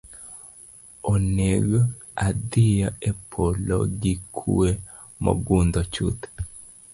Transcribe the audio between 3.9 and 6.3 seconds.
gi kuwe mogundho chuth.